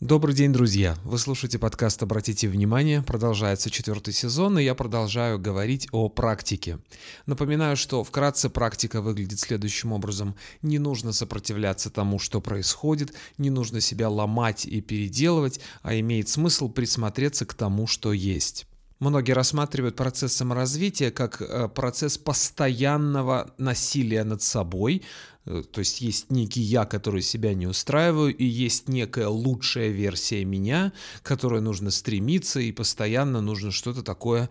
Добрый 0.00 0.34
день, 0.34 0.50
друзья! 0.50 0.96
Вы 1.04 1.18
слушаете 1.18 1.58
подкаст 1.58 2.02
«Обратите 2.02 2.48
внимание». 2.48 3.02
Продолжается 3.02 3.68
четвертый 3.68 4.14
сезон, 4.14 4.58
и 4.58 4.64
я 4.64 4.74
продолжаю 4.74 5.38
говорить 5.38 5.88
о 5.92 6.08
практике. 6.08 6.78
Напоминаю, 7.26 7.76
что 7.76 8.02
вкратце 8.02 8.48
практика 8.48 9.02
выглядит 9.02 9.40
следующим 9.40 9.92
образом. 9.92 10.36
Не 10.62 10.78
нужно 10.78 11.12
сопротивляться 11.12 11.90
тому, 11.90 12.18
что 12.18 12.40
происходит, 12.40 13.12
не 13.36 13.50
нужно 13.50 13.82
себя 13.82 14.08
ломать 14.08 14.64
и 14.64 14.80
переделывать, 14.80 15.60
а 15.82 15.94
имеет 15.94 16.30
смысл 16.30 16.70
присмотреться 16.70 17.44
к 17.44 17.52
тому, 17.52 17.86
что 17.86 18.14
есть. 18.14 18.66
Многие 19.00 19.32
рассматривают 19.32 19.96
процесс 19.96 20.34
саморазвития 20.34 21.10
как 21.10 21.40
э, 21.40 21.68
процесс 21.68 22.18
постоянного 22.18 23.50
насилия 23.56 24.24
над 24.24 24.42
собой, 24.42 25.02
то 25.44 25.78
есть 25.78 26.00
есть 26.00 26.30
некий 26.30 26.60
я, 26.60 26.84
который 26.84 27.22
себя 27.22 27.54
не 27.54 27.66
устраиваю, 27.66 28.34
и 28.34 28.44
есть 28.44 28.88
некая 28.88 29.28
лучшая 29.28 29.88
версия 29.88 30.44
меня, 30.44 30.92
которой 31.22 31.60
нужно 31.60 31.90
стремиться, 31.90 32.60
и 32.60 32.72
постоянно 32.72 33.40
нужно 33.40 33.70
что-то 33.70 34.02
такое 34.02 34.50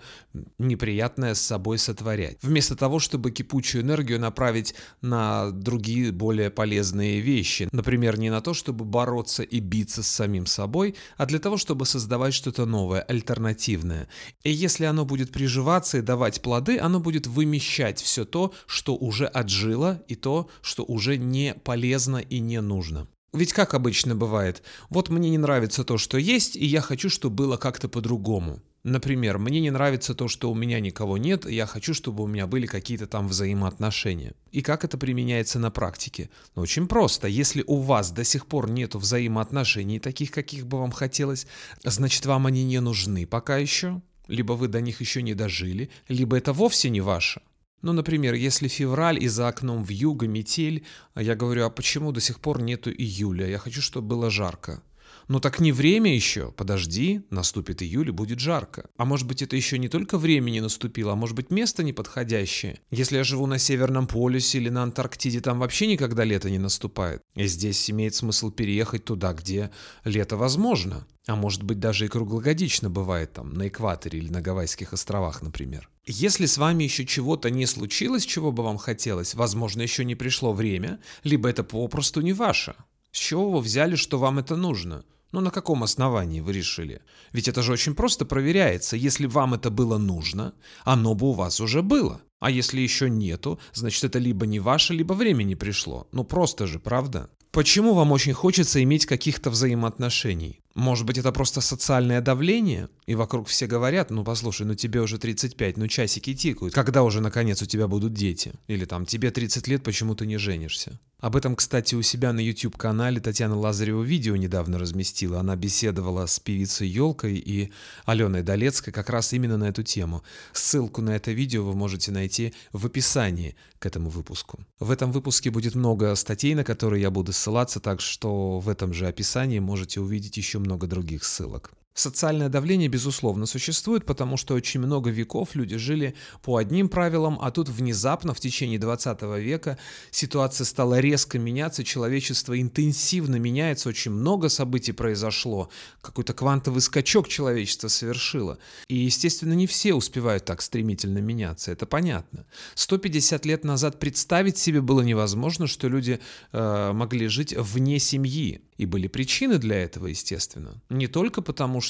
неприятное 0.58 1.36
с 1.36 1.42
собой 1.42 1.78
сотворять. 1.78 2.38
Вместо 2.42 2.76
того, 2.76 3.00
чтобы 3.00 3.32
кипучую 3.32 3.84
энергию 3.84 4.20
направить 4.20 4.76
на 5.02 5.52
другие 5.52 6.12
более 6.12 6.50
полезные 6.50 7.20
вещи. 7.20 7.70
Например, 7.72 8.18
не 8.18 8.30
на 8.30 8.42
то, 8.42 8.54
чтобы 8.54 8.86
бороться 8.86 9.44
и 9.44 9.60
биться 9.60 10.04
с 10.04 10.08
самим 10.08 10.46
собой, 10.46 10.96
а 11.18 11.26
для 11.26 11.40
того, 11.40 11.58
чтобы 11.58 11.86
создавать 11.86 12.34
что-то 12.34 12.66
новое, 12.66 13.02
альтернативное. 13.02 14.08
И 14.44 14.52
если 14.52 14.86
оно 14.86 15.06
будет 15.06 15.32
приживаться 15.32 16.00
и 16.00 16.02
давать 16.02 16.42
плоды, 16.42 16.80
оно 16.80 17.00
будет 17.00 17.28
вымещать 17.28 18.02
все 18.02 18.26
то, 18.26 18.54
что 18.66 18.96
уже 18.96 19.26
отжило, 19.26 20.04
и 20.08 20.16
то, 20.16 20.50
что 20.62 20.79
уже 20.82 21.18
не 21.18 21.54
полезно 21.54 22.18
и 22.18 22.40
не 22.40 22.62
нужно. 22.62 23.08
Ведь 23.32 23.54
как 23.54 23.74
обычно 23.74 24.16
бывает, 24.16 24.64
вот 24.90 25.10
мне 25.10 25.30
не 25.30 25.38
нравится 25.38 25.84
то, 25.84 25.98
что 25.98 26.18
есть, 26.18 26.56
и 26.56 26.66
я 26.66 26.82
хочу, 26.82 27.10
чтобы 27.10 27.36
было 27.36 27.58
как-то 27.58 27.88
по-другому. 27.88 28.60
Например, 28.84 29.38
мне 29.38 29.60
не 29.60 29.72
нравится 29.72 30.16
то, 30.16 30.28
что 30.28 30.50
у 30.50 30.56
меня 30.56 30.80
никого 30.80 31.18
нет, 31.18 31.46
и 31.46 31.54
я 31.54 31.66
хочу, 31.66 31.94
чтобы 31.94 32.24
у 32.24 32.28
меня 32.28 32.48
были 32.48 32.66
какие-то 32.66 33.08
там 33.08 33.28
взаимоотношения. 33.28 34.34
И 34.52 34.62
как 34.62 34.86
это 34.86 34.98
применяется 34.98 35.60
на 35.60 35.70
практике? 35.70 36.30
Ну, 36.56 36.62
очень 36.62 36.88
просто. 36.88 37.28
Если 37.28 37.64
у 37.68 37.78
вас 37.78 38.12
до 38.12 38.24
сих 38.24 38.46
пор 38.48 38.70
нет 38.70 38.96
взаимоотношений 38.96 40.00
таких, 40.00 40.32
каких 40.32 40.66
бы 40.66 40.80
вам 40.80 40.92
хотелось, 40.92 41.46
значит, 41.84 42.26
вам 42.26 42.48
они 42.48 42.64
не 42.64 42.80
нужны 42.80 43.28
пока 43.28 43.58
еще, 43.58 44.02
либо 44.28 44.54
вы 44.54 44.70
до 44.70 44.80
них 44.80 45.02
еще 45.02 45.22
не 45.22 45.34
дожили, 45.34 45.90
либо 46.08 46.38
это 46.38 46.54
вовсе 46.54 46.90
не 46.90 47.02
ваше. 47.02 47.42
Ну, 47.82 47.94
например, 47.94 48.34
если 48.34 48.68
февраль 48.68 49.24
и 49.24 49.28
за 49.28 49.48
окном 49.48 49.84
в 49.84 49.90
юго 49.90 50.28
метель, 50.28 50.86
а 51.14 51.22
я 51.22 51.36
говорю, 51.36 51.66
а 51.66 51.70
почему 51.70 52.12
до 52.12 52.20
сих 52.20 52.40
пор 52.40 52.62
нету 52.62 52.92
июля? 52.92 53.48
Я 53.48 53.58
хочу, 53.58 53.82
чтобы 53.82 54.08
было 54.08 54.30
жарко. 54.30 54.82
Ну 55.28 55.40
так 55.40 55.60
не 55.60 55.72
время 55.72 56.14
еще, 56.14 56.52
подожди, 56.52 57.22
наступит 57.30 57.84
июль 57.84 58.10
и 58.10 58.12
будет 58.12 58.40
жарко. 58.40 58.90
А 58.98 59.06
может 59.06 59.28
быть 59.28 59.42
это 59.42 59.56
еще 59.56 59.78
не 59.78 59.88
только 59.88 60.18
время 60.18 60.50
не 60.50 60.62
наступило, 60.62 61.14
а 61.14 61.16
может 61.16 61.36
быть 61.36 61.52
место 61.52 61.84
неподходящее. 61.84 62.80
Если 62.90 63.18
я 63.18 63.24
живу 63.24 63.46
на 63.46 63.60
Северном 63.60 64.08
полюсе 64.08 64.58
или 64.58 64.70
на 64.70 64.84
Антарктиде, 64.84 65.42
там 65.42 65.60
вообще 65.60 65.88
никогда 65.88 66.24
лето 66.24 66.50
не 66.50 66.58
наступает. 66.58 67.22
И 67.36 67.46
здесь 67.46 67.90
имеет 67.92 68.16
смысл 68.16 68.50
переехать 68.52 69.06
туда, 69.06 69.34
где 69.34 69.70
лето 70.04 70.36
возможно. 70.36 71.06
А 71.28 71.36
может 71.36 71.62
быть 71.62 71.80
даже 71.80 72.06
и 72.06 72.08
круглогодично 72.08 72.90
бывает 72.90 73.34
там, 73.34 73.54
на 73.54 73.68
экваторе 73.68 74.18
или 74.18 74.30
на 74.30 74.42
Гавайских 74.42 74.94
островах, 74.94 75.44
например. 75.44 75.90
Если 76.06 76.48
с 76.48 76.58
вами 76.58 76.86
еще 76.86 77.06
чего-то 77.06 77.52
не 77.52 77.68
случилось, 77.68 78.26
чего 78.26 78.52
бы 78.52 78.64
вам 78.64 78.80
хотелось, 78.80 79.36
возможно, 79.36 79.84
еще 79.84 80.04
не 80.04 80.16
пришло 80.16 80.54
время, 80.54 81.00
либо 81.24 81.48
это 81.48 81.64
попросту 81.64 82.22
не 82.22 82.34
ваше. 82.34 82.74
С 83.12 83.18
чего 83.18 83.52
вы 83.52 83.60
взяли, 83.60 83.96
что 83.96 84.18
вам 84.18 84.40
это 84.40 84.56
нужно? 84.56 85.04
Ну 85.32 85.42
на 85.42 85.52
каком 85.52 85.84
основании 85.84 86.42
вы 86.42 86.54
решили? 86.54 87.02
Ведь 87.32 87.48
это 87.48 87.62
же 87.62 87.74
очень 87.74 87.94
просто 87.94 88.26
проверяется. 88.26 88.98
Если 88.98 89.28
вам 89.28 89.54
это 89.54 89.70
было 89.70 89.98
нужно, 89.98 90.54
оно 90.84 91.14
бы 91.14 91.28
у 91.28 91.34
вас 91.34 91.60
уже 91.62 91.82
было. 91.82 92.22
А 92.40 92.50
если 92.50 92.80
еще 92.80 93.10
нету, 93.10 93.60
значит 93.74 94.04
это 94.04 94.18
либо 94.18 94.46
не 94.46 94.60
ваше, 94.60 94.94
либо 94.94 95.14
время 95.14 95.44
не 95.44 95.56
пришло. 95.56 96.08
Ну 96.12 96.24
просто 96.24 96.68
же, 96.68 96.80
правда? 96.80 97.30
Почему 97.52 97.94
вам 97.94 98.12
очень 98.12 98.34
хочется 98.34 98.82
иметь 98.84 99.06
каких-то 99.06 99.50
взаимоотношений? 99.50 100.62
Может 100.80 101.06
быть, 101.06 101.18
это 101.18 101.34
просто 101.34 101.60
социальное 101.60 102.22
давление? 102.22 102.88
И 103.06 103.14
вокруг 103.14 103.50
все 103.50 103.68
говорят, 103.68 104.12
ну 104.12 104.24
послушай, 104.24 104.66
ну 104.66 104.76
тебе 104.76 105.02
уже 105.02 105.18
35, 105.18 105.76
ну 105.76 105.90
часики 105.90 106.34
тикают. 106.34 106.74
Когда 106.74 107.04
уже 107.04 107.20
наконец 107.20 107.62
у 107.62 107.66
тебя 107.66 107.90
будут 107.90 108.14
дети? 108.14 108.54
Или 108.68 108.86
там, 108.86 109.06
тебе 109.06 109.30
30 109.30 109.68
лет, 109.68 109.84
почему 109.84 110.16
ты 110.16 110.26
не 110.26 110.38
женишься? 110.38 110.98
Об 111.20 111.36
этом, 111.36 111.58
кстати, 111.58 111.96
у 111.96 112.02
себя 112.02 112.32
на 112.32 112.40
YouTube-канале 112.40 113.20
Татьяна 113.20 113.58
Лазарева 113.58 114.02
видео 114.02 114.38
недавно 114.38 114.80
разместила. 114.80 115.42
Она 115.42 115.58
беседовала 115.58 116.26
с 116.26 116.40
певицей 116.40 116.88
Елкой 116.88 117.36
и 117.36 117.74
Аленой 118.06 118.42
Долецкой 118.42 118.94
как 118.94 119.10
раз 119.10 119.34
именно 119.34 119.58
на 119.58 119.66
эту 119.66 119.84
тему. 119.84 120.24
Ссылку 120.54 121.02
на 121.02 121.10
это 121.10 121.34
видео 121.34 121.66
вы 121.66 121.74
можете 121.74 122.14
найти 122.14 122.54
в 122.72 122.86
описании 122.86 123.58
к 123.80 123.86
этому 123.86 124.10
выпуску. 124.10 124.60
В 124.80 124.92
этом 124.92 125.12
выпуске 125.12 125.52
будет 125.52 125.76
много 125.76 126.16
статей, 126.16 126.56
на 126.56 126.64
которые 126.64 127.02
я 127.02 127.12
буду 127.12 127.34
ссылаться, 127.34 127.82
так 127.82 128.00
что 128.00 128.60
в 128.60 128.70
этом 128.70 128.94
же 128.94 129.06
описании 129.06 129.60
можете 129.60 130.00
увидеть 130.00 130.38
еще 130.38 130.60
много 130.60 130.69
других 130.88 131.24
ссылок. 131.24 131.72
Социальное 132.00 132.48
давление, 132.48 132.88
безусловно, 132.88 133.46
существует, 133.46 134.06
потому 134.06 134.38
что 134.38 134.54
очень 134.54 134.80
много 134.80 135.10
веков 135.10 135.54
люди 135.54 135.76
жили 135.76 136.16
по 136.42 136.56
одним 136.56 136.88
правилам, 136.88 137.38
а 137.42 137.52
тут 137.52 137.68
внезапно 137.68 138.34
в 138.34 138.40
течение 138.40 138.80
20 138.80 139.22
века 139.38 139.78
ситуация 140.10 140.64
стала 140.64 141.02
резко 141.02 141.38
меняться, 141.38 141.84
человечество 141.84 142.58
интенсивно 142.58 143.36
меняется, 143.36 143.90
очень 143.90 144.12
много 144.12 144.48
событий 144.48 144.94
произошло, 144.94 145.70
какой-то 146.00 146.32
квантовый 146.32 146.80
скачок 146.80 147.28
человечество 147.28 147.90
совершило. 147.90 148.60
И, 148.88 148.96
естественно, 148.96 149.52
не 149.52 149.68
все 149.68 149.94
успевают 149.94 150.46
так 150.46 150.62
стремительно 150.62 151.18
меняться, 151.18 151.70
это 151.70 151.86
понятно. 151.86 152.46
150 152.76 153.46
лет 153.46 153.66
назад 153.66 154.00
представить 154.00 154.58
себе 154.58 154.80
было 154.80 155.02
невозможно, 155.02 155.68
что 155.68 155.90
люди 155.90 156.22
э, 156.54 156.92
могли 156.94 157.28
жить 157.28 157.54
вне 157.58 158.00
семьи. 158.00 158.62
И 158.80 158.86
были 158.86 159.08
причины 159.08 159.58
для 159.58 159.84
этого, 159.84 160.08
естественно. 160.08 160.82
Не 160.90 161.08
только 161.08 161.42
потому, 161.42 161.82
что 161.82 161.89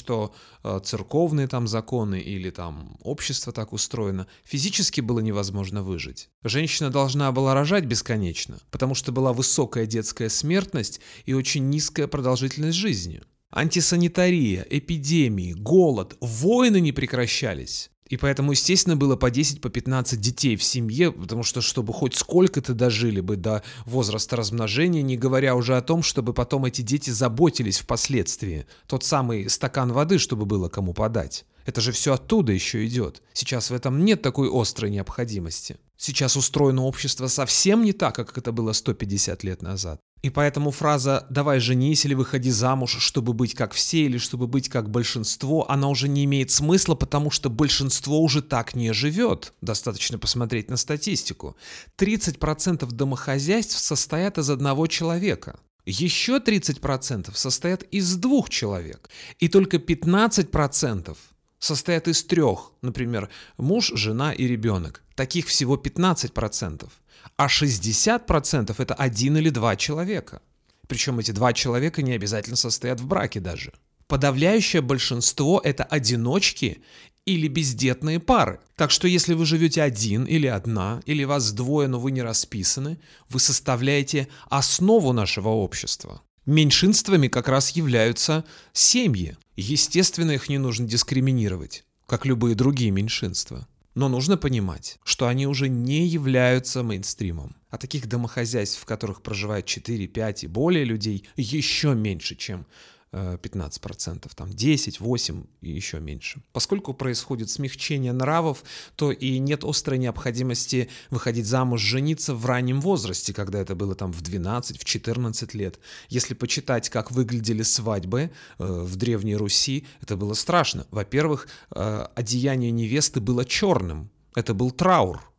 э, 0.64 0.80
церковные 0.84 1.48
там 1.48 1.68
законы 1.68 2.20
или 2.20 2.50
там 2.50 2.98
общество 3.04 3.54
так 3.54 3.74
устроено. 3.74 4.28
Физически 4.44 5.02
было 5.02 5.20
невозможно 5.20 5.84
выжить. 5.84 6.30
Женщина 6.44 6.90
должна 6.90 7.32
была 7.32 7.54
рожать 7.54 7.86
бесконечно, 7.86 8.60
потому 8.72 8.96
что 8.96 9.12
была 9.12 9.34
высокая 9.34 9.86
детская 9.86 10.30
смертность 10.30 11.02
и 11.26 11.34
очень 11.34 11.70
низкая 11.70 12.08
продолжительность 12.08 12.78
жизни. 12.78 13.22
Антисанитария, 13.52 14.66
эпидемии, 14.70 15.54
голод, 15.54 16.16
войны 16.22 16.80
не 16.80 16.92
прекращались. 16.92 17.90
И 18.10 18.18
поэтому, 18.18 18.52
естественно, 18.52 18.96
было 18.96 19.16
по 19.16 19.30
10, 19.30 19.62
по 19.62 19.70
15 19.70 20.20
детей 20.20 20.56
в 20.56 20.64
семье, 20.64 21.12
потому 21.12 21.44
что, 21.44 21.62
чтобы 21.62 21.94
хоть 21.94 22.16
сколько-то 22.16 22.74
дожили 22.74 23.22
бы 23.22 23.36
до 23.36 23.64
возраста 23.86 24.36
размножения, 24.36 25.04
не 25.04 25.16
говоря 25.16 25.56
уже 25.56 25.78
о 25.78 25.82
том, 25.82 26.02
чтобы 26.02 26.34
потом 26.34 26.66
эти 26.66 26.82
дети 26.82 27.12
заботились 27.12 27.80
впоследствии. 27.80 28.66
Тот 28.88 29.04
самый 29.04 29.48
стакан 29.50 29.94
воды, 29.94 30.18
чтобы 30.18 30.46
было 30.46 30.70
кому 30.70 30.94
подать. 30.94 31.46
Это 31.66 31.82
же 31.82 31.92
все 31.92 32.16
оттуда 32.16 32.52
еще 32.52 32.84
идет. 32.88 33.22
Сейчас 33.34 33.70
в 33.70 33.76
этом 33.76 34.04
нет 34.04 34.24
такой 34.24 34.50
острой 34.52 34.90
необходимости. 34.90 35.78
Сейчас 35.98 36.36
устроено 36.36 36.86
общество 36.86 37.28
совсем 37.28 37.84
не 37.84 37.94
так, 37.94 38.16
как 38.16 38.36
это 38.36 38.52
было 38.52 38.72
150 38.72 39.44
лет 39.44 39.62
назад. 39.62 40.00
И 40.22 40.30
поэтому 40.30 40.72
фраза 40.72 41.26
«давай 41.30 41.60
женись 41.60 42.06
или 42.06 42.14
выходи 42.14 42.52
замуж, 42.52 42.98
чтобы 43.00 43.34
быть 43.34 43.54
как 43.54 43.72
все 43.74 44.00
или 44.00 44.18
чтобы 44.18 44.48
быть 44.48 44.68
как 44.68 44.90
большинство», 44.90 45.70
она 45.72 45.88
уже 45.88 46.10
не 46.10 46.26
имеет 46.26 46.52
смысла, 46.52 46.96
потому 46.96 47.32
что 47.32 47.50
большинство 47.50 48.22
уже 48.22 48.42
так 48.42 48.76
не 48.76 48.92
живет. 48.92 49.54
Достаточно 49.62 50.20
посмотреть 50.20 50.70
на 50.70 50.76
статистику. 50.76 51.56
30% 51.98 52.86
домохозяйств 52.92 53.78
состоят 53.78 54.38
из 54.38 54.50
одного 54.50 54.88
человека. 54.88 55.60
Еще 55.86 56.40
30% 56.40 57.34
состоят 57.34 57.84
из 57.84 58.16
двух 58.16 58.50
человек. 58.50 59.10
И 59.40 59.48
только 59.48 59.78
15% 59.78 61.18
состоят 61.60 62.08
из 62.10 62.24
трех, 62.24 62.74
например, 62.82 63.30
муж, 63.58 63.92
жена 63.96 64.34
и 64.34 64.48
ребенок. 64.48 65.02
Таких 65.16 65.48
всего 65.48 65.78
15% 65.78 66.90
а 67.38 67.48
60% 67.48 68.76
это 68.78 68.94
один 68.94 69.38
или 69.38 69.50
два 69.50 69.76
человека. 69.76 70.42
Причем 70.88 71.20
эти 71.20 71.32
два 71.32 71.54
человека 71.54 72.02
не 72.02 72.14
обязательно 72.14 72.56
состоят 72.56 73.00
в 73.00 73.06
браке 73.06 73.40
даже. 73.40 73.74
Подавляющее 74.08 74.82
большинство 74.82 75.62
это 75.64 75.84
одиночки 75.84 76.82
или 77.26 77.48
бездетные 77.48 78.20
пары. 78.20 78.60
Так 78.76 78.90
что 78.90 79.08
если 79.08 79.36
вы 79.36 79.46
живете 79.46 79.84
один 79.84 80.26
или 80.26 80.48
одна, 80.48 81.02
или 81.06 81.24
вас 81.24 81.52
двое, 81.52 81.88
но 81.88 82.00
вы 82.00 82.12
не 82.12 82.24
расписаны, 82.24 83.00
вы 83.30 83.40
составляете 83.40 84.28
основу 84.50 85.14
нашего 85.14 85.50
общества. 85.50 86.24
Меньшинствами 86.48 87.28
как 87.28 87.48
раз 87.48 87.72
являются 87.72 88.44
семьи. 88.74 89.38
Естественно, 89.56 90.32
их 90.32 90.50
не 90.50 90.58
нужно 90.58 90.88
дискриминировать, 90.88 91.84
как 92.08 92.26
любые 92.26 92.56
другие 92.56 92.90
меньшинства. 92.90 93.68
Но 94.00 94.08
нужно 94.08 94.38
понимать, 94.38 94.98
что 95.04 95.28
они 95.28 95.46
уже 95.46 95.68
не 95.68 96.08
являются 96.08 96.84
мейнстримом. 96.84 97.58
А 97.70 97.78
таких 97.78 98.08
домохозяйств, 98.08 98.82
в 98.82 98.86
которых 98.86 99.22
проживает 99.22 99.66
4, 99.66 100.08
5 100.08 100.44
и 100.46 100.48
более 100.48 100.86
людей, 100.86 101.28
еще 101.36 101.94
меньше, 101.96 102.38
чем 102.38 102.66
15%, 103.12 104.32
э, 104.32 104.36
там 104.36 104.50
10, 104.54 105.00
8 105.00 105.44
и 105.62 105.72
еще 105.72 106.00
меньше. 106.00 106.42
Поскольку 106.54 106.94
происходит 106.94 107.50
смягчение 107.50 108.14
нравов, 108.14 108.64
то 108.96 109.12
и 109.12 109.40
нет 109.40 109.64
острой 109.64 109.98
необходимости 109.98 110.90
выходить 111.10 111.46
замуж, 111.46 111.82
жениться 111.82 112.36
в 112.36 112.46
раннем 112.46 112.82
возрасте, 112.82 113.34
когда 113.34 113.60
это 113.60 113.76
было 113.76 113.96
там 113.96 114.12
в 114.12 114.22
12, 114.22 114.80
в 114.80 114.86
14 114.86 115.54
лет. 115.54 115.80
Если 116.10 116.34
почитать, 116.34 116.90
как 116.90 117.12
выглядели 117.12 117.64
свадьбы 117.64 118.32
э, 118.58 118.66
в 118.66 118.96
Древней 118.96 119.36
Руси, 119.36 119.86
это 120.02 120.16
было 120.16 120.34
страшно. 120.34 120.86
Во-первых, 120.92 121.48
э, 121.72 122.08
одеяние 122.16 122.72
невесты 122.72 123.20
было 123.20 123.46
черным, 123.46 124.12
это 124.36 124.54
был 124.54 124.72
траур. 124.72 125.30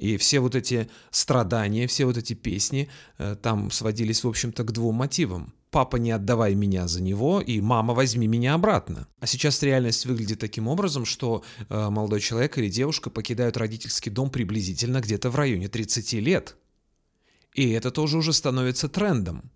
И 0.00 0.16
все 0.16 0.40
вот 0.40 0.54
эти 0.54 0.90
страдания, 1.10 1.86
все 1.86 2.06
вот 2.06 2.16
эти 2.16 2.34
песни 2.34 2.88
э, 3.18 3.36
там 3.40 3.70
сводились, 3.70 4.24
в 4.24 4.28
общем-то, 4.28 4.64
к 4.64 4.72
двум 4.72 4.96
мотивам 4.96 5.54
папа, 5.70 5.96
не 5.96 6.10
отдавай 6.10 6.54
меня 6.54 6.88
за 6.88 7.02
него, 7.02 7.40
и 7.40 7.60
мама, 7.60 7.94
возьми 7.94 8.26
меня 8.26 8.54
обратно. 8.54 9.06
А 9.20 9.26
сейчас 9.26 9.62
реальность 9.62 10.06
выглядит 10.06 10.40
таким 10.40 10.68
образом, 10.68 11.04
что 11.04 11.44
э, 11.68 11.90
молодой 11.90 12.20
человек 12.20 12.58
или 12.58 12.68
девушка 12.68 13.10
покидают 13.10 13.56
родительский 13.56 14.10
дом 14.10 14.30
приблизительно 14.30 15.00
где-то 15.00 15.30
в 15.30 15.36
районе 15.36 15.68
30 15.68 16.12
лет. 16.14 16.56
И 17.54 17.70
это 17.70 17.90
тоже 17.90 18.18
уже 18.18 18.32
становится 18.32 18.88
трендом. 18.88 19.50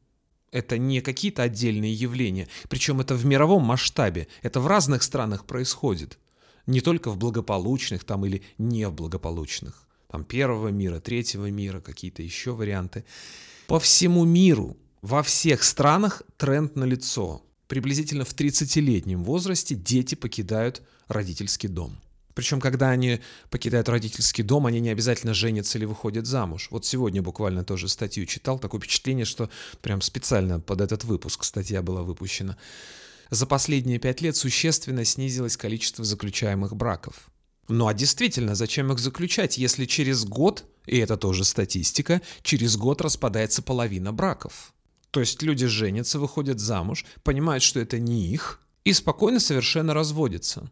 Это 0.50 0.79
не 0.79 1.00
какие-то 1.00 1.43
отдельные 1.43 1.93
явления, 1.93 2.49
причем 2.69 3.00
это 3.00 3.17
в 3.17 3.26
мировом 3.26 3.64
масштабе, 3.64 4.29
это 4.43 4.61
в 4.61 4.69
разных 4.69 5.02
странах 5.02 5.46
происходит. 5.46 6.19
Не 6.67 6.81
только 6.81 7.11
в 7.11 7.19
благополучных 7.19 8.05
там 8.05 8.25
или 8.25 8.43
не 8.56 8.88
в 8.88 8.94
благополучных. 8.94 9.84
Там 10.15 10.23
первого 10.23 10.69
мира, 10.69 11.01
третьего 11.01 11.51
мира, 11.51 11.81
какие-то 11.81 12.23
еще 12.23 12.53
варианты. 12.53 13.05
По 13.67 13.81
всему 13.81 14.25
миру 14.25 14.77
во 15.03 15.25
всех 15.25 15.65
странах 15.65 16.23
тренд 16.37 16.77
на 16.77 16.85
лицо. 16.85 17.43
Приблизительно 17.67 18.25
в 18.25 18.33
30-летнем 18.33 19.25
возрасте 19.25 19.75
дети 19.75 20.15
покидают 20.15 20.83
родительский 21.09 21.69
дом. 21.69 21.99
Причем, 22.35 22.61
когда 22.61 22.91
они 22.91 23.19
покидают 23.51 23.89
родительский 23.89 24.45
дом, 24.45 24.67
они 24.67 24.79
не 24.79 24.91
обязательно 24.91 25.35
женятся 25.35 25.79
или 25.79 25.85
выходят 25.85 26.27
замуж. 26.27 26.69
Вот 26.71 26.87
сегодня 26.87 27.21
буквально 27.21 27.65
тоже 27.65 27.89
статью 27.89 28.25
читал, 28.27 28.61
такое 28.61 28.81
впечатление, 28.81 29.25
что 29.25 29.51
прям 29.83 30.01
специально 30.01 30.61
под 30.61 30.81
этот 30.81 31.03
выпуск 31.03 31.43
статья 31.43 31.83
была 31.83 32.05
выпущена. 32.05 32.57
За 33.31 33.47
последние 33.47 33.99
пять 33.99 34.21
лет 34.21 34.37
существенно 34.37 35.05
снизилось 35.05 35.57
количество 35.57 36.05
заключаемых 36.05 36.77
браков. 36.77 37.33
Ну 37.69 37.87
а 37.87 37.95
действительно, 37.95 38.55
зачем 38.55 38.93
их 38.93 38.99
заключать, 38.99 39.59
если 39.59 39.87
через 39.87 40.25
год, 40.25 40.65
и 40.87 40.99
это 40.99 41.17
тоже 41.17 41.45
статистика, 41.45 42.21
через 42.43 42.77
год 42.77 43.01
распадается 43.01 43.63
половина 43.63 44.13
браков? 44.13 44.75
То 45.11 45.21
есть 45.21 45.43
люди 45.43 45.67
женятся, 45.67 46.19
выходят 46.19 46.59
замуж, 46.59 47.05
понимают, 47.23 47.63
что 47.63 47.81
это 47.81 47.99
не 47.99 48.27
их, 48.27 48.61
и 48.85 48.93
спокойно 48.93 49.41
совершенно 49.41 49.95
разводятся. 49.95 50.71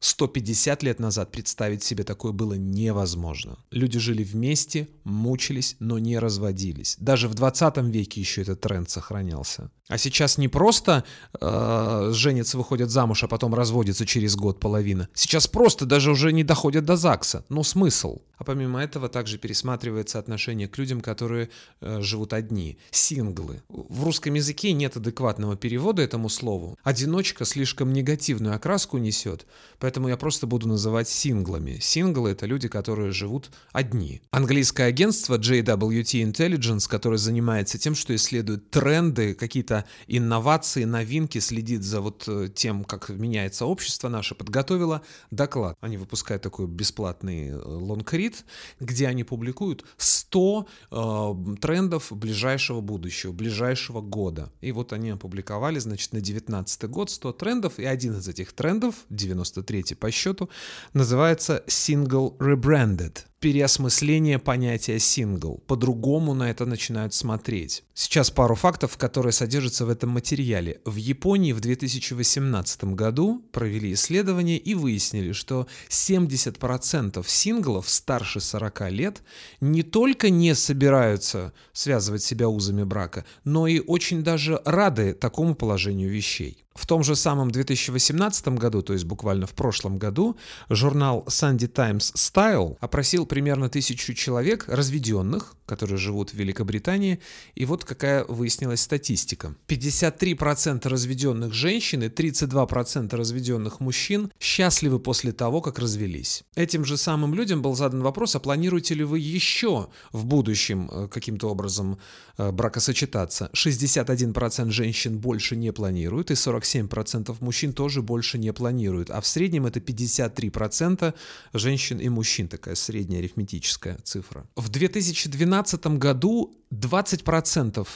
150 0.00 0.82
лет 0.82 1.00
назад 1.00 1.32
представить 1.32 1.82
себе 1.82 2.04
такое 2.04 2.32
было 2.32 2.54
невозможно. 2.54 3.58
Люди 3.70 3.98
жили 3.98 4.22
вместе, 4.22 4.88
мучились, 5.04 5.76
но 5.78 5.98
не 5.98 6.18
разводились. 6.18 6.96
Даже 7.00 7.28
в 7.28 7.34
20 7.34 7.78
веке 7.78 8.20
еще 8.20 8.42
этот 8.42 8.60
тренд 8.60 8.90
сохранялся. 8.90 9.70
А 9.88 9.98
сейчас 9.98 10.36
не 10.36 10.48
просто 10.48 11.04
э, 11.40 12.10
женятся, 12.12 12.58
выходят 12.58 12.90
замуж, 12.90 13.22
а 13.22 13.28
потом 13.28 13.54
разводятся 13.54 14.04
через 14.04 14.34
год 14.34 14.58
половина. 14.58 15.08
Сейчас 15.14 15.46
просто 15.46 15.86
даже 15.86 16.10
уже 16.10 16.32
не 16.32 16.42
доходят 16.42 16.84
до 16.84 16.96
ЗАГСа. 16.96 17.44
Ну 17.48 17.62
смысл? 17.62 18.20
А 18.36 18.44
помимо 18.44 18.82
этого 18.82 19.08
также 19.08 19.38
пересматривается 19.38 20.18
отношение 20.18 20.66
к 20.66 20.76
людям, 20.76 21.00
которые 21.00 21.50
э, 21.80 22.00
живут 22.00 22.32
одни. 22.32 22.78
Синглы. 22.90 23.62
В 23.68 24.04
русском 24.04 24.34
языке 24.34 24.72
нет 24.72 24.96
адекватного 24.96 25.56
перевода 25.56 26.02
этому 26.02 26.28
слову. 26.28 26.76
Одиночка 26.82 27.44
слишком 27.44 27.92
негативную 27.92 28.56
окраску 28.56 28.98
несет, 28.98 29.46
поэтому 29.78 30.08
я 30.08 30.16
просто 30.16 30.48
буду 30.48 30.66
называть 30.66 31.08
синглами. 31.08 31.78
Синглы— 31.80 32.30
это 32.32 32.46
люди, 32.46 32.66
которые 32.68 33.12
живут 33.12 33.50
одни. 33.72 34.20
Английское 34.32 34.84
агентство 34.84 35.38
JWT 35.38 36.24
Intelligence, 36.24 36.88
которое 36.88 37.18
занимается 37.18 37.78
тем, 37.78 37.94
что 37.94 38.14
исследует 38.14 38.70
тренды, 38.70 39.34
какие-то 39.34 39.75
какие-то 39.76 39.84
инновации, 40.06 40.84
новинки, 40.84 41.40
следит 41.40 41.82
за 41.82 42.00
вот 42.00 42.24
э, 42.28 42.48
тем, 42.54 42.84
как 42.84 43.08
меняется 43.08 43.66
общество 43.66 44.08
наше, 44.08 44.34
подготовила 44.34 45.02
доклад. 45.30 45.76
Они 45.80 45.96
выпускают 45.96 46.42
такой 46.42 46.66
бесплатный 46.66 47.48
э, 47.48 47.56
лонгрид, 47.56 48.44
где 48.80 49.08
они 49.08 49.24
публикуют 49.24 49.84
100 49.96 50.66
э, 50.90 51.56
трендов 51.60 52.12
ближайшего 52.12 52.80
будущего, 52.80 53.32
ближайшего 53.32 54.00
года. 54.00 54.50
И 54.60 54.72
вот 54.72 54.92
они 54.92 55.10
опубликовали, 55.10 55.78
значит, 55.78 56.12
на 56.12 56.20
19 56.20 56.90
год 56.90 57.10
100 57.10 57.32
трендов, 57.32 57.78
и 57.78 57.84
один 57.84 58.18
из 58.18 58.28
этих 58.28 58.52
трендов, 58.52 58.94
93 59.10 59.94
по 59.94 60.10
счету, 60.10 60.48
называется 60.94 61.62
Single 61.66 62.36
Rebranded 62.38 63.26
переосмысление 63.40 64.38
понятия 64.38 64.98
сингл. 64.98 65.62
По-другому 65.66 66.34
на 66.34 66.50
это 66.50 66.64
начинают 66.64 67.12
смотреть. 67.14 67.84
Сейчас 67.94 68.30
пару 68.30 68.54
фактов, 68.54 68.96
которые 68.96 69.32
содержатся 69.32 69.84
в 69.84 69.90
этом 69.90 70.10
материале. 70.10 70.80
В 70.84 70.96
Японии 70.96 71.52
в 71.52 71.60
2018 71.60 72.84
году 72.94 73.44
провели 73.52 73.92
исследование 73.92 74.58
и 74.58 74.74
выяснили, 74.74 75.32
что 75.32 75.66
70% 75.88 77.24
синглов 77.26 77.88
старше 77.88 78.40
40 78.40 78.90
лет 78.90 79.22
не 79.60 79.82
только 79.82 80.30
не 80.30 80.54
собираются 80.54 81.52
связывать 81.72 82.22
себя 82.22 82.48
узами 82.48 82.84
брака, 82.84 83.24
но 83.44 83.66
и 83.66 83.80
очень 83.80 84.22
даже 84.22 84.60
рады 84.64 85.12
такому 85.12 85.54
положению 85.54 86.10
вещей. 86.10 86.66
В 86.76 86.86
том 86.86 87.02
же 87.02 87.16
самом 87.16 87.50
2018 87.50 88.48
году, 88.48 88.82
то 88.82 88.92
есть 88.92 89.06
буквально 89.06 89.46
в 89.46 89.54
прошлом 89.54 89.98
году, 89.98 90.36
журнал 90.68 91.24
Sunday 91.26 91.68
Times 91.68 92.12
Style 92.14 92.76
опросил 92.80 93.25
примерно 93.26 93.68
тысячу 93.68 94.14
человек, 94.14 94.64
разведенных, 94.68 95.54
которые 95.66 95.98
живут 95.98 96.30
в 96.30 96.34
Великобритании, 96.34 97.20
и 97.54 97.64
вот 97.64 97.84
какая 97.84 98.24
выяснилась 98.24 98.80
статистика. 98.80 99.54
53% 99.68 100.88
разведенных 100.88 101.52
женщин 101.52 102.02
и 102.02 102.08
32% 102.08 103.14
разведенных 103.14 103.80
мужчин 103.80 104.32
счастливы 104.40 104.98
после 104.98 105.32
того, 105.32 105.60
как 105.60 105.78
развелись. 105.78 106.44
Этим 106.54 106.84
же 106.84 106.96
самым 106.96 107.34
людям 107.34 107.62
был 107.62 107.74
задан 107.74 108.02
вопрос, 108.02 108.36
а 108.36 108.40
планируете 108.40 108.94
ли 108.94 109.04
вы 109.04 109.18
еще 109.18 109.88
в 110.12 110.24
будущем 110.24 110.88
э, 110.90 111.08
каким-то 111.08 111.48
образом 111.48 111.98
э, 112.38 112.50
бракосочетаться? 112.52 113.50
61% 113.54 114.70
женщин 114.70 115.18
больше 115.18 115.56
не 115.56 115.72
планируют, 115.72 116.30
и 116.30 116.34
40 116.34 116.56
47% 116.56 117.36
мужчин 117.40 117.72
тоже 117.72 118.02
больше 118.02 118.38
не 118.38 118.52
планируют, 118.52 119.10
а 119.10 119.20
в 119.20 119.26
среднем 119.26 119.66
это 119.66 119.80
53% 119.80 121.14
женщин 121.52 121.98
и 121.98 122.08
мужчин, 122.08 122.48
такая 122.48 122.74
средняя 122.74 123.15
арифметическая 123.18 123.98
цифра. 124.04 124.46
В 124.56 124.68
2012 124.68 125.86
году 125.98 126.54
20% 126.72 127.86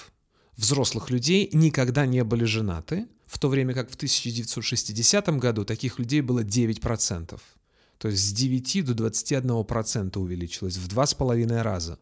взрослых 0.56 1.10
людей 1.10 1.48
никогда 1.52 2.06
не 2.06 2.24
были 2.24 2.44
женаты, 2.44 3.06
в 3.26 3.38
то 3.38 3.48
время 3.48 3.74
как 3.74 3.90
в 3.90 3.94
1960 3.94 5.28
году 5.38 5.64
таких 5.64 5.98
людей 5.98 6.20
было 6.20 6.42
9%. 6.42 7.40
То 7.98 8.08
есть 8.08 8.22
с 8.22 8.32
9 8.32 8.84
до 8.84 9.06
21% 9.06 10.18
увеличилось 10.18 10.76
в 10.76 10.88
два 10.88 11.06
с 11.06 11.14
половиной 11.14 11.62
раза 11.62 11.98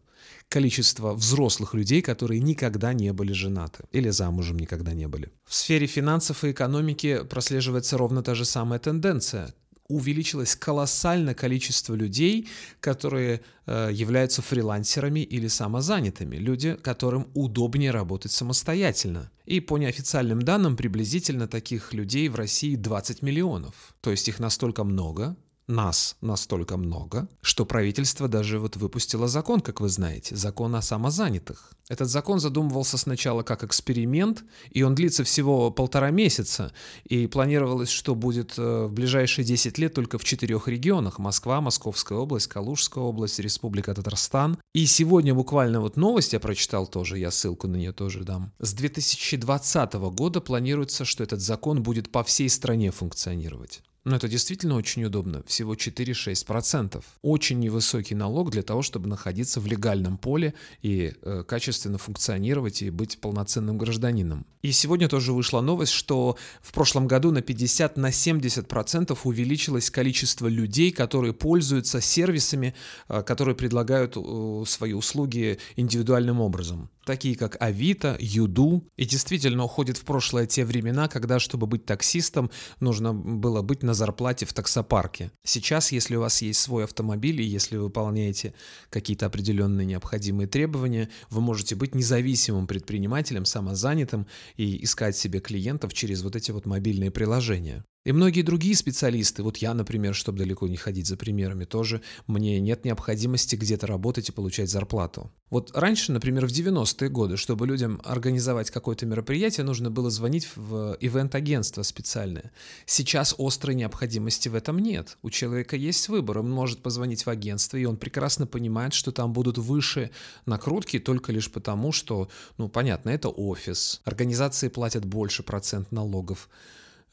количество 0.49 1.13
взрослых 1.15 1.75
людей, 1.75 2.03
которые 2.03 2.41
никогда 2.41 2.93
не 2.93 3.13
были 3.13 3.33
женаты 3.33 3.85
или 3.93 4.11
замужем 4.11 4.59
никогда 4.59 4.95
не 4.95 5.09
были. 5.09 5.31
В 5.45 5.55
сфере 5.55 5.87
финансов 5.87 6.45
и 6.45 6.51
экономики 6.51 7.23
прослеживается 7.29 7.99
ровно 7.99 8.23
та 8.23 8.35
же 8.35 8.45
самая 8.45 8.79
тенденция 8.79 9.55
увеличилось 9.89 10.55
колоссальное 10.55 11.35
количество 11.35 11.95
людей, 11.95 12.49
которые 12.81 13.41
э, 13.67 13.91
являются 13.93 14.43
фрилансерами 14.43 15.21
или 15.21 15.49
самозанятыми, 15.49 16.37
люди, 16.37 16.75
которым 16.75 17.29
удобнее 17.35 17.91
работать 17.91 18.33
самостоятельно. 18.33 19.31
И 19.47 19.61
по 19.61 19.79
неофициальным 19.79 20.43
данным, 20.43 20.77
приблизительно 20.77 21.49
таких 21.49 21.95
людей 21.95 22.29
в 22.29 22.35
России 22.35 22.77
20 22.77 23.23
миллионов. 23.23 23.95
То 24.03 24.11
есть 24.11 24.29
их 24.29 24.39
настолько 24.39 24.85
много, 24.85 25.37
нас 25.69 26.17
настолько 26.21 26.77
много, 26.77 27.29
что 27.43 27.65
правительство 27.65 28.27
даже 28.27 28.59
вот 28.59 28.77
выпустило 28.77 29.29
закон, 29.29 29.61
как 29.61 29.81
вы 29.81 29.89
знаете, 29.89 30.35
закон 30.35 30.75
о 30.75 30.83
самозанятых. 30.83 31.73
Этот 31.89 32.09
закон 32.09 32.41
задумывался 32.41 32.99
сначала 32.99 33.43
как 33.43 33.65
эксперимент, 33.65 34.45
и 34.71 34.83
он 34.83 34.95
длится 34.95 35.25
всего 35.25 35.71
полтора 35.71 36.11
месяца, 36.11 36.73
и 37.05 37.27
планировалось, 37.27 37.89
что 37.89 38.15
будет 38.15 38.55
э, 38.59 38.87
в 38.87 38.93
ближайшие 38.93 39.45
10 39.45 39.79
лет 39.79 39.95
только 39.95 40.19
в 40.19 40.25
четырех 40.25 40.69
регионах– 40.69 41.19
Москва, 41.19 41.61
Московская 41.61 42.19
область, 42.19 42.49
Калужская 42.49 43.05
область, 43.05 43.39
Республика 43.39 43.95
Татарстан. 43.95 44.59
И 44.75 44.87
сегодня 44.87 45.35
буквально 45.35 45.81
вот 45.81 45.97
новость 45.97 46.33
я 46.33 46.41
прочитал 46.41 46.87
тоже, 46.87 47.19
я 47.19 47.31
ссылку 47.31 47.69
на 47.69 47.77
нее 47.77 47.93
тоже 47.93 48.25
дам. 48.25 48.53
С 48.59 48.75
2020 48.75 49.95
года 49.95 50.41
планируется, 50.41 51.05
что 51.05 51.25
этот 51.25 51.41
закон 51.41 51.83
будет 51.83 52.11
по 52.11 52.23
всей 52.23 52.51
стране 52.51 52.91
функционировать. 52.91 53.83
Но 54.09 54.17
это 54.17 54.27
действительно 54.27 54.77
очень 54.77 55.05
удобно, 55.05 55.43
всего 55.47 55.75
4-6%. 55.75 57.05
Очень 57.21 57.59
невысокий 57.59 58.15
налог 58.15 58.51
для 58.51 58.63
того, 58.63 58.81
чтобы 58.81 59.07
находиться 59.07 59.61
в 59.61 59.67
легальном 59.67 60.17
поле 60.17 60.55
и 60.81 61.13
э, 61.21 61.45
качественно 61.47 61.99
функционировать 61.99 62.81
и 62.81 62.89
быть 62.89 63.21
полноценным 63.21 63.77
гражданином. 63.77 64.47
И 64.63 64.73
сегодня 64.73 65.09
тоже 65.09 65.35
вышла 65.35 65.61
новость, 65.61 65.93
что 65.93 66.39
в 66.63 66.73
прошлом 66.73 67.07
году 67.07 67.33
на 67.33 67.43
50 67.43 67.99
на 67.99 68.09
70% 68.09 69.19
увеличилось 69.25 69.91
количество 69.91 70.47
людей, 70.47 70.91
которые 70.91 71.35
пользуются 71.35 72.01
сервисами, 72.01 72.75
э, 73.11 73.23
которые 73.23 73.57
предлагают 73.57 74.17
э, 74.17 74.65
свои 74.67 74.95
услуги 74.95 75.59
индивидуальным 75.77 76.41
образом 76.41 76.89
такие 77.09 77.37
как 77.37 77.57
Авито, 77.59 78.19
Юду. 78.21 78.87
И 78.99 79.07
действительно 79.07 79.65
уходят 79.65 79.97
в 79.97 80.05
прошлое 80.05 80.47
те 80.47 80.67
времена, 80.67 81.09
когда, 81.09 81.39
чтобы 81.39 81.67
быть 81.67 81.87
таксистом, 81.87 82.51
нужно 82.81 83.15
было 83.15 83.63
быть 83.63 83.83
на 83.83 83.95
зарплате 83.95 84.45
в 84.45 84.53
таксопарке. 84.53 85.33
Сейчас, 85.43 85.91
если 85.91 86.17
у 86.17 86.21
вас 86.21 86.43
есть 86.43 86.61
свой 86.61 86.85
автомобиль 86.85 87.41
и 87.41 87.45
если 87.45 87.79
вы 87.79 87.85
выполняете 87.85 88.53
какие-то 88.91 89.25
определенные 89.25 89.87
необходимые 89.87 90.49
требования, 90.49 91.09
вы 91.31 91.41
можете 91.41 91.77
быть 91.77 91.95
независимым 91.95 92.67
предпринимателем, 92.67 93.47
самозанятым 93.47 94.27
и 94.57 94.85
искать 94.85 95.17
себе 95.17 95.41
клиентов 95.41 95.95
через 95.95 96.23
вот 96.23 96.37
эти 96.37 96.51
вот 96.51 96.67
мобильные 96.67 97.11
приложения. 97.11 97.85
И 98.09 98.13
многие 98.13 98.41
другие 98.41 98.75
специалисты, 98.75 99.43
вот 99.43 99.59
я, 99.59 99.75
например, 99.75 100.15
чтобы 100.15 100.39
далеко 100.39 100.67
не 100.67 100.79
ходить 100.79 101.07
за 101.07 101.19
примерами, 101.19 101.67
тоже 101.67 102.01
мне 102.27 102.59
нет 102.59 102.87
необходимости 102.87 103.55
где-то 103.55 103.87
работать 103.87 104.31
и 104.31 104.33
получать 104.33 104.71
зарплату. 104.71 105.31
Вот 105.51 105.77
раньше, 105.77 106.13
например, 106.13 106.47
в 106.47 106.51
90-е 106.51 107.11
годы, 107.11 107.37
чтобы 107.37 107.67
людям 107.67 108.01
организовать 108.03 108.71
какое-то 108.71 109.05
мероприятие, 109.05 109.67
нужно 109.67 109.91
было 109.91 110.09
звонить 110.09 110.49
в 110.57 110.97
ивент-агентство 110.99 111.83
специальное. 111.83 112.51
Сейчас 112.87 113.35
острой 113.39 113.75
необходимости 113.75 114.49
в 114.49 114.55
этом 114.55 114.79
нет. 114.79 115.19
У 115.21 115.29
человека 115.29 115.77
есть 115.77 116.09
выбор. 116.09 116.39
Он 116.39 116.51
может 116.51 116.81
позвонить 116.81 117.27
в 117.27 117.29
агентство, 117.29 117.77
и 117.77 117.85
он 117.85 117.99
прекрасно 117.99 118.47
понимает, 118.47 118.95
что 118.95 119.13
там 119.13 119.35
будут 119.35 119.59
выше 119.59 120.11
накрутки 120.47 120.99
только 120.99 121.31
лишь 121.31 121.53
потому, 121.53 121.93
что, 121.93 122.31
ну, 122.57 122.71
понятно, 122.71 123.11
это 123.11 123.29
офис. 123.29 124.01
Организации 124.05 124.69
платят 124.69 125.05
больше 125.05 125.43
процент 125.43 125.93
налогов. 125.93 126.49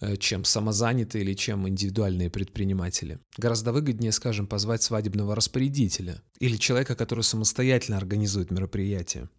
Э, 0.01 0.17
чем 0.17 0.43
самозанятые 0.43 1.23
или 1.23 1.33
чем 1.33 1.69
индивидуальные 1.69 2.29
предприниматели. 2.29 3.19
Гораздо 3.37 3.71
выгоднее, 3.71 4.11
скажем, 4.11 4.45
позвать 4.45 4.83
свадебного 4.83 5.35
распорядителя 5.35 6.21
или 6.39 6.57
человека, 6.57 6.95
который 6.95 7.23
самостоятельно 7.23 7.97
организует 7.97 8.51
мероприятие. 8.51 9.29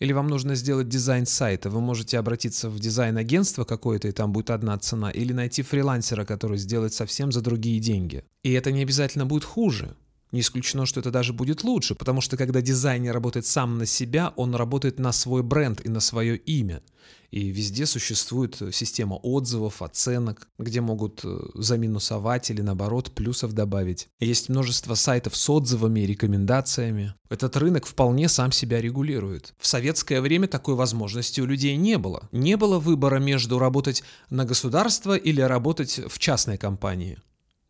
Или 0.00 0.12
вам 0.12 0.26
нужно 0.26 0.56
сделать 0.56 0.88
дизайн 0.88 1.26
сайта, 1.26 1.70
вы 1.70 1.80
можете 1.80 2.18
обратиться 2.18 2.70
в 2.70 2.80
дизайн-агентство 2.80 3.64
какое-то, 3.64 4.08
и 4.08 4.12
там 4.12 4.32
будет 4.32 4.50
одна 4.50 4.76
цена, 4.78 5.10
или 5.10 5.32
найти 5.32 5.62
фрилансера, 5.62 6.24
который 6.24 6.58
сделает 6.58 6.92
совсем 6.92 7.30
за 7.30 7.40
другие 7.40 7.78
деньги. 7.78 8.24
И 8.42 8.52
это 8.52 8.72
не 8.72 8.82
обязательно 8.82 9.26
будет 9.26 9.44
хуже. 9.44 9.94
Не 10.32 10.40
исключено, 10.40 10.86
что 10.86 11.00
это 11.00 11.10
даже 11.10 11.32
будет 11.32 11.64
лучше, 11.64 11.94
потому 11.94 12.20
что 12.20 12.36
когда 12.36 12.60
дизайнер 12.60 13.12
работает 13.12 13.46
сам 13.46 13.78
на 13.78 13.86
себя, 13.86 14.32
он 14.36 14.54
работает 14.54 14.98
на 14.98 15.12
свой 15.12 15.42
бренд 15.42 15.84
и 15.84 15.88
на 15.88 16.00
свое 16.00 16.36
имя. 16.36 16.82
И 17.30 17.48
везде 17.50 17.86
существует 17.86 18.60
система 18.72 19.14
отзывов, 19.14 19.82
оценок, 19.82 20.48
где 20.58 20.80
могут 20.80 21.20
э, 21.24 21.38
заминусовать 21.54 22.50
или 22.50 22.60
наоборот 22.60 23.12
плюсов 23.12 23.52
добавить. 23.52 24.08
Есть 24.18 24.48
множество 24.48 24.94
сайтов 24.94 25.36
с 25.36 25.48
отзывами 25.48 26.00
и 26.00 26.06
рекомендациями. 26.06 27.14
Этот 27.28 27.56
рынок 27.56 27.86
вполне 27.86 28.28
сам 28.28 28.50
себя 28.50 28.80
регулирует. 28.80 29.54
В 29.58 29.66
советское 29.66 30.20
время 30.20 30.48
такой 30.48 30.74
возможности 30.74 31.40
у 31.40 31.46
людей 31.46 31.76
не 31.76 31.98
было. 31.98 32.28
Не 32.32 32.56
было 32.56 32.80
выбора 32.80 33.20
между 33.20 33.60
работать 33.60 34.02
на 34.28 34.44
государство 34.44 35.16
или 35.16 35.40
работать 35.40 36.00
в 36.08 36.18
частной 36.18 36.58
компании. 36.58 37.18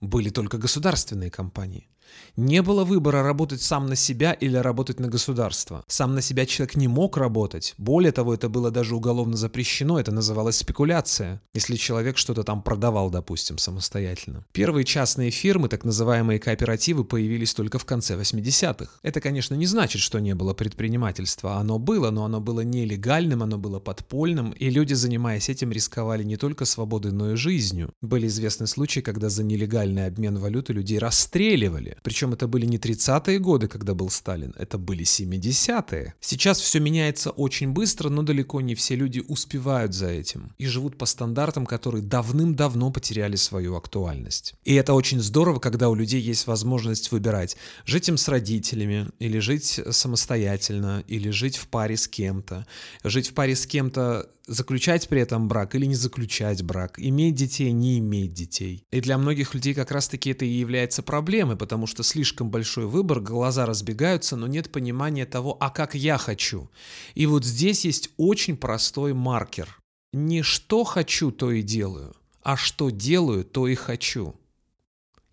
Были 0.00 0.30
только 0.30 0.56
государственные 0.56 1.30
компании. 1.30 1.90
Не 2.36 2.62
было 2.62 2.84
выбора 2.84 3.22
работать 3.22 3.62
сам 3.62 3.86
на 3.86 3.96
себя 3.96 4.32
или 4.32 4.56
работать 4.56 5.00
на 5.00 5.08
государство. 5.08 5.84
Сам 5.88 6.14
на 6.14 6.22
себя 6.22 6.46
человек 6.46 6.76
не 6.76 6.88
мог 6.88 7.16
работать. 7.16 7.74
Более 7.78 8.12
того, 8.12 8.34
это 8.34 8.48
было 8.48 8.70
даже 8.70 8.94
уголовно 8.94 9.36
запрещено, 9.36 9.98
это 9.98 10.12
называлось 10.12 10.56
спекуляция, 10.56 11.42
если 11.54 11.76
человек 11.76 12.16
что-то 12.16 12.42
там 12.42 12.62
продавал, 12.62 13.10
допустим, 13.10 13.58
самостоятельно. 13.58 14.44
Первые 14.52 14.84
частные 14.84 15.30
фирмы, 15.30 15.68
так 15.68 15.84
называемые 15.84 16.38
кооперативы, 16.38 17.04
появились 17.04 17.54
только 17.54 17.78
в 17.78 17.84
конце 17.84 18.16
80-х. 18.16 18.90
Это, 19.02 19.20
конечно, 19.20 19.54
не 19.54 19.66
значит, 19.66 20.00
что 20.02 20.18
не 20.18 20.34
было 20.34 20.54
предпринимательства. 20.54 21.56
Оно 21.56 21.78
было, 21.78 22.10
но 22.10 22.24
оно 22.24 22.40
было 22.40 22.60
нелегальным, 22.60 23.42
оно 23.42 23.58
было 23.58 23.80
подпольным, 23.80 24.52
и 24.52 24.70
люди, 24.70 24.94
занимаясь 24.94 25.48
этим, 25.48 25.72
рисковали 25.72 26.24
не 26.24 26.36
только 26.36 26.64
свободой, 26.64 27.12
но 27.12 27.32
и 27.32 27.36
жизнью. 27.36 27.92
Были 28.00 28.26
известны 28.26 28.66
случаи, 28.66 29.00
когда 29.00 29.28
за 29.28 29.42
нелегальный 29.44 30.06
обмен 30.06 30.38
валюты 30.38 30.72
людей 30.72 30.98
расстреливали. 30.98 31.98
Причем 32.02 32.32
это 32.32 32.46
были 32.46 32.66
не 32.66 32.78
30-е 32.78 33.38
годы, 33.38 33.68
когда 33.68 33.94
был 33.94 34.10
Сталин, 34.10 34.54
это 34.56 34.78
были 34.78 35.04
70-е. 35.04 36.14
Сейчас 36.20 36.60
все 36.60 36.80
меняется 36.80 37.30
очень 37.30 37.72
быстро, 37.72 38.08
но 38.08 38.22
далеко 38.22 38.60
не 38.60 38.74
все 38.74 38.96
люди 38.96 39.22
успевают 39.28 39.94
за 39.94 40.08
этим 40.08 40.52
и 40.58 40.66
живут 40.66 40.96
по 40.96 41.06
стандартам, 41.06 41.66
которые 41.66 42.02
давным-давно 42.02 42.90
потеряли 42.90 43.36
свою 43.36 43.76
актуальность. 43.76 44.54
И 44.64 44.74
это 44.74 44.94
очень 44.94 45.20
здорово, 45.20 45.58
когда 45.58 45.88
у 45.88 45.94
людей 45.94 46.20
есть 46.20 46.46
возможность 46.46 47.12
выбирать, 47.12 47.56
жить 47.84 48.08
им 48.08 48.16
с 48.16 48.28
родителями, 48.28 49.08
или 49.18 49.38
жить 49.38 49.80
самостоятельно, 49.90 51.04
или 51.06 51.30
жить 51.30 51.56
в 51.56 51.68
паре 51.68 51.96
с 51.96 52.08
кем-то. 52.08 52.66
Жить 53.04 53.28
в 53.28 53.34
паре 53.34 53.54
с 53.54 53.66
кем-то 53.66 54.28
заключать 54.50 55.08
при 55.08 55.20
этом 55.20 55.46
брак 55.46 55.76
или 55.76 55.86
не 55.86 55.94
заключать 55.94 56.64
брак, 56.64 56.98
иметь 56.98 57.36
детей, 57.36 57.70
не 57.70 58.00
иметь 58.00 58.34
детей. 58.34 58.84
И 58.90 59.00
для 59.00 59.16
многих 59.16 59.54
людей 59.54 59.74
как 59.74 59.92
раз-таки 59.92 60.30
это 60.30 60.44
и 60.44 60.48
является 60.48 61.04
проблемой, 61.04 61.56
потому 61.56 61.86
что 61.86 62.02
слишком 62.02 62.50
большой 62.50 62.86
выбор, 62.86 63.20
глаза 63.20 63.64
разбегаются, 63.64 64.34
но 64.34 64.48
нет 64.48 64.72
понимания 64.72 65.24
того, 65.24 65.56
а 65.60 65.70
как 65.70 65.94
я 65.94 66.18
хочу. 66.18 66.68
И 67.14 67.26
вот 67.26 67.44
здесь 67.44 67.84
есть 67.84 68.10
очень 68.16 68.56
простой 68.56 69.14
маркер. 69.14 69.78
Не 70.12 70.42
что 70.42 70.82
хочу, 70.82 71.30
то 71.30 71.52
и 71.52 71.62
делаю, 71.62 72.16
а 72.42 72.56
что 72.56 72.90
делаю, 72.90 73.44
то 73.44 73.68
и 73.68 73.76
хочу. 73.76 74.34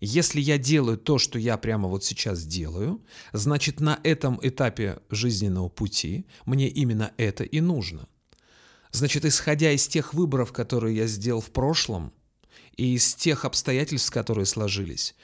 Если 0.00 0.40
я 0.40 0.58
делаю 0.58 0.96
то, 0.96 1.18
что 1.18 1.40
я 1.40 1.56
прямо 1.56 1.88
вот 1.88 2.04
сейчас 2.04 2.44
делаю, 2.44 3.02
значит 3.32 3.80
на 3.80 3.98
этом 4.04 4.38
этапе 4.42 5.00
жизненного 5.10 5.68
пути 5.68 6.24
мне 6.46 6.68
именно 6.68 7.10
это 7.16 7.42
и 7.42 7.60
нужно– 7.60 8.06
Значит, 8.90 9.24
исходя 9.24 9.72
из 9.72 9.86
тех 9.86 10.14
выборов, 10.14 10.52
которые 10.52 10.96
я 10.96 11.06
сделал 11.06 11.40
в 11.40 11.50
прошлом, 11.50 12.12
и 12.76 12.94
из 12.94 13.14
тех 13.14 13.44
обстоятельств, 13.44 14.10
которые 14.10 14.46
сложились, 14.46 15.14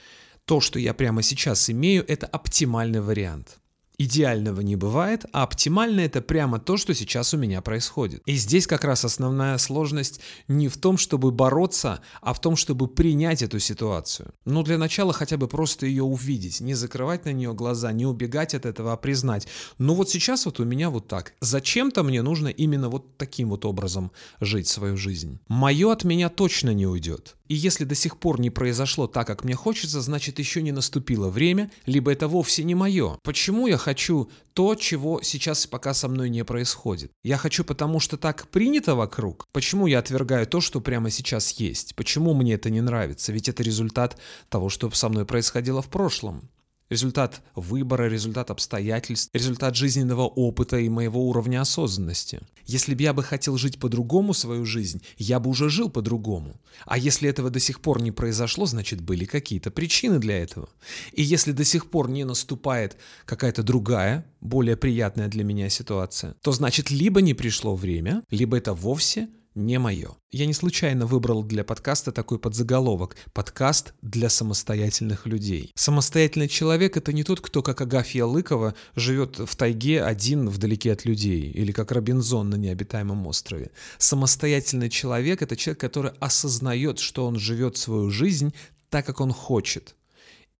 то, 0.45 0.59
что 0.61 0.77
я 0.77 0.93
прямо 0.93 1.21
сейчас 1.21 1.69
имею, 1.69 2.05
это 2.07 2.27
оптимальный 2.27 3.01
вариант. 3.01 3.59
Идеального 3.97 4.61
не 4.61 4.75
бывает, 4.75 5.25
а 5.31 5.43
оптимально 5.43 6.01
это 6.01 6.21
прямо 6.21 6.59
то, 6.59 6.77
что 6.77 6.93
сейчас 6.93 7.33
у 7.33 7.37
меня 7.37 7.61
происходит. 7.61 8.21
И 8.25 8.35
здесь 8.35 8.67
как 8.67 8.83
раз 8.83 9.05
основная 9.05 9.57
сложность 9.57 10.19
не 10.47 10.67
в 10.67 10.77
том, 10.77 10.97
чтобы 10.97 11.31
бороться, 11.31 12.01
а 12.21 12.33
в 12.33 12.41
том, 12.41 12.55
чтобы 12.55 12.87
принять 12.87 13.41
эту 13.41 13.59
ситуацию. 13.59 14.33
Но 14.45 14.63
для 14.63 14.77
начала 14.77 15.13
хотя 15.13 15.37
бы 15.37 15.47
просто 15.47 15.85
ее 15.85 16.03
увидеть, 16.03 16.61
не 16.61 16.73
закрывать 16.73 17.25
на 17.25 17.29
нее 17.29 17.53
глаза, 17.53 17.91
не 17.91 18.05
убегать 18.05 18.53
от 18.53 18.65
этого, 18.65 18.93
а 18.93 18.97
признать. 18.97 19.47
Ну 19.77 19.93
вот 19.93 20.09
сейчас 20.09 20.45
вот 20.45 20.59
у 20.59 20.65
меня 20.65 20.89
вот 20.89 21.07
так. 21.07 21.33
Зачем-то 21.39 22.03
мне 22.03 22.21
нужно 22.21 22.49
именно 22.49 22.89
вот 22.89 23.17
таким 23.17 23.49
вот 23.49 23.65
образом 23.65 24.11
жить 24.41 24.67
свою 24.67 24.97
жизнь. 24.97 25.39
Мое 25.47 25.91
от 25.91 26.03
меня 26.03 26.29
точно 26.29 26.73
не 26.73 26.87
уйдет. 26.87 27.35
И 27.47 27.55
если 27.55 27.83
до 27.83 27.95
сих 27.95 28.17
пор 28.17 28.39
не 28.39 28.49
произошло 28.49 29.07
так, 29.07 29.27
как 29.27 29.43
мне 29.43 29.55
хочется, 29.55 30.01
значит 30.01 30.39
еще 30.39 30.61
не 30.61 30.71
наступило 30.71 31.29
время, 31.29 31.71
либо 31.85 32.11
это 32.11 32.27
вовсе 32.27 32.63
не 32.63 32.75
мое. 32.75 33.17
Почему 33.23 33.67
я 33.67 33.77
хочу 33.77 34.29
то, 34.53 34.75
чего 34.75 35.21
сейчас 35.21 35.67
пока 35.67 35.93
со 35.93 36.07
мной 36.07 36.29
не 36.29 36.43
происходит? 36.43 37.11
Я 37.23 37.37
хочу, 37.37 37.63
потому 37.63 37.99
что 37.99 38.17
так 38.17 38.47
принято 38.49 38.95
вокруг. 38.95 39.45
Почему 39.51 39.87
я 39.87 39.99
отвергаю 39.99 40.47
то, 40.47 40.61
что 40.61 40.81
прямо 40.81 41.09
сейчас 41.09 41.51
есть? 41.53 41.95
Почему 41.95 42.33
мне 42.33 42.53
это 42.53 42.69
не 42.69 42.81
нравится? 42.81 43.31
Ведь 43.31 43.49
это 43.49 43.63
результат 43.63 44.19
того, 44.49 44.69
что 44.69 44.89
со 44.91 45.09
мной 45.09 45.25
происходило 45.25 45.81
в 45.81 45.89
прошлом. 45.89 46.49
Результат 46.89 47.41
выбора, 47.55 48.07
результат 48.07 48.51
обстоятельств, 48.51 49.31
результат 49.33 49.75
жизненного 49.75 50.27
опыта 50.27 50.77
и 50.77 50.87
моего 50.87 51.27
уровня 51.27 51.61
осознанности. 51.61 52.41
Если 52.67 52.93
бы 52.93 53.01
я 53.01 53.13
бы 53.13 53.23
хотел 53.23 53.57
жить 53.57 53.79
по-другому 53.79 54.35
свою 54.35 54.65
жизнь, 54.65 55.01
я 55.17 55.39
бы 55.39 55.49
уже 55.49 55.69
жил 55.69 55.89
по-другому. 55.89 56.61
А 56.85 56.99
если 56.99 57.27
этого 57.27 57.49
до 57.49 57.59
сих 57.59 57.81
пор 57.81 58.01
не 58.01 58.11
произошло, 58.11 58.67
значит 58.67 59.01
были 59.01 59.25
какие-то 59.25 59.71
причины 59.71 60.19
для 60.19 60.37
этого. 60.37 60.69
И 61.11 61.23
если 61.23 61.53
до 61.53 61.63
сих 61.63 61.89
пор 61.89 62.07
не 62.07 62.23
наступает 62.23 62.97
какая-то 63.25 63.63
другая, 63.63 64.23
более 64.41 64.77
приятная 64.77 65.27
для 65.27 65.43
меня 65.43 65.69
ситуация, 65.69 66.35
то 66.41 66.51
значит 66.51 66.91
либо 66.91 67.19
не 67.21 67.33
пришло 67.33 67.75
время, 67.75 68.23
либо 68.29 68.57
это 68.57 68.73
вовсе 68.73 69.29
не 69.55 69.79
мое. 69.79 70.11
Я 70.31 70.45
не 70.45 70.53
случайно 70.53 71.05
выбрал 71.05 71.43
для 71.43 71.63
подкаста 71.63 72.11
такой 72.11 72.37
подзаголовок 72.39 73.15
«Подкаст 73.33 73.93
для 74.01 74.29
самостоятельных 74.29 75.25
людей». 75.25 75.71
Самостоятельный 75.75 76.49
человек— 76.49 76.97
это 76.97 77.13
не 77.13 77.23
тот, 77.23 77.39
кто, 77.39 77.63
как 77.63 77.79
Агафья 77.79 78.25
Лыкова, 78.25 78.75
живет 78.95 79.39
в 79.39 79.55
тайге 79.55 80.03
один 80.03 80.49
вдалеке 80.49 80.91
от 80.91 81.05
людей, 81.05 81.49
или 81.51 81.71
как 81.71 81.91
Робинзон 81.91 82.49
на 82.49 82.55
необитаемом 82.55 83.25
острове. 83.27 83.71
Самостоятельный 83.97 84.89
человек— 84.89 85.41
это 85.43 85.55
человек, 85.55 85.79
который 85.79 86.11
осознает, 86.19 86.99
что 86.99 87.25
он 87.25 87.39
живет 87.39 87.77
свою 87.77 88.09
жизнь 88.09 88.53
так, 88.89 89.05
как 89.05 89.21
он 89.21 89.31
хочет, 89.31 89.95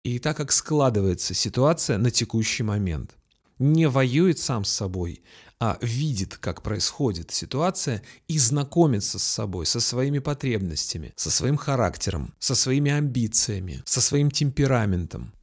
и 0.03 0.19
так, 0.19 0.37
как 0.37 0.51
складывается 0.51 1.33
ситуация 1.33 1.97
на 1.97 2.11
текущий 2.11 2.63
момент. 2.63 3.15
Не 3.59 3.87
воюет 3.87 4.39
сам 4.39 4.65
с 4.65 4.69
собой, 4.69 5.23
а 5.59 5.77
видит, 5.81 6.37
как 6.37 6.61
происходит 6.61 7.31
ситуация 7.31 8.01
и 8.27 8.37
знакомится 8.37 9.19
с 9.19 9.23
собой, 9.23 9.65
со 9.65 9.79
своими 9.79 10.19
потребностями, 10.19 11.13
со 11.15 11.31
своим 11.31 11.57
характером, 11.57 12.33
со 12.39 12.55
своими 12.55 12.91
амбициями, 12.91 13.81
со 13.85 14.01
своим 14.01 14.31
темпераментом. 14.31 15.34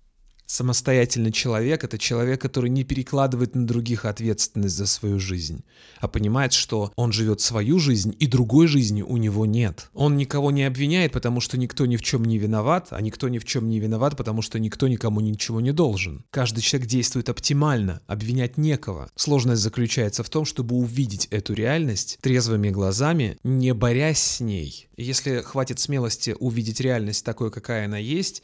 Самостоятельный 0.52 1.32
человек– 1.32 1.82
это 1.84 1.96
человек, 1.96 2.42
который 2.42 2.68
не 2.68 2.84
перекладывает 2.84 3.54
на 3.54 3.66
других 3.66 4.04
ответственность 4.04 4.76
за 4.76 4.84
свою 4.84 5.18
жизнь, 5.18 5.64
а 5.98 6.08
понимает, 6.08 6.52
что 6.52 6.92
он 6.94 7.10
живет 7.10 7.40
свою 7.40 7.78
жизнь, 7.78 8.14
и 8.18 8.26
другой 8.26 8.66
жизни 8.66 9.00
у 9.00 9.16
него 9.16 9.46
нет. 9.46 9.88
Он 9.94 10.18
никого 10.18 10.50
не 10.50 10.64
обвиняет, 10.64 11.12
потому 11.12 11.40
что 11.40 11.56
никто 11.56 11.86
ни 11.86 11.96
в 11.96 12.02
чем 12.02 12.26
не 12.26 12.36
виноват, 12.36 12.88
а 12.90 13.00
никто 13.00 13.30
ни 13.30 13.38
в 13.38 13.46
чем 13.46 13.66
не 13.70 13.80
виноват, 13.80 14.14
потому 14.14 14.42
что 14.42 14.58
никто 14.58 14.88
никому 14.88 15.20
ничего 15.20 15.62
не 15.62 15.72
должен. 15.72 16.22
Каждый 16.28 16.60
человек 16.60 16.86
действует 16.86 17.30
оптимально, 17.30 18.02
обвинять 18.06 18.58
некого. 18.58 19.08
Сложность 19.16 19.62
заключается 19.62 20.22
в 20.22 20.28
том, 20.28 20.44
чтобы 20.44 20.74
увидеть 20.74 21.28
эту 21.30 21.54
реальность 21.54 22.18
трезвыми 22.20 22.68
глазами, 22.68 23.38
не 23.42 23.72
борясь 23.72 24.20
с 24.20 24.40
ней. 24.40 24.90
Если 24.98 25.40
хватит 25.40 25.78
смелости 25.78 26.36
увидеть 26.38 26.80
реальность 26.80 27.24
такой, 27.24 27.50
какая 27.50 27.86
она 27.86 27.96
есть, 27.96 28.42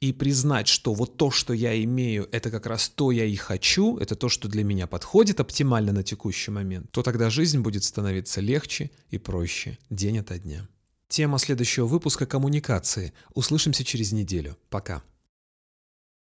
и 0.00 0.12
признать, 0.12 0.66
что 0.66 0.94
вот 0.94 1.16
то, 1.16 1.30
что 1.30 1.52
я 1.52 1.82
имею, 1.84 2.28
это 2.32 2.50
как 2.50 2.66
раз 2.66 2.88
то 2.88 3.10
я 3.10 3.24
и 3.24 3.36
хочу, 3.36 3.98
это 3.98 4.16
то, 4.16 4.28
что 4.28 4.48
для 4.48 4.64
меня 4.64 4.86
подходит 4.86 5.40
оптимально 5.40 5.92
на 5.92 6.02
текущий 6.02 6.50
момент, 6.50 6.90
то 6.90 7.02
тогда 7.02 7.28
жизнь 7.28 7.60
будет 7.60 7.84
становиться 7.84 8.40
легче 8.40 8.90
и 9.10 9.18
проще 9.18 9.78
день 9.90 10.18
ото 10.18 10.38
дня. 10.38 10.66
Тема 11.08 11.38
следующего 11.38 11.86
выпуска– 11.86 12.24
коммуникации. 12.26 13.12
Услышимся 13.34 13.84
через 13.84 14.12
неделю. 14.12 14.56
Пока. 14.70 15.02